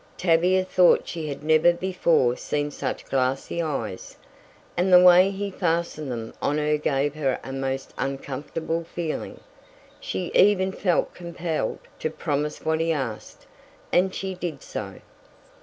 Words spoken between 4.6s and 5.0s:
and the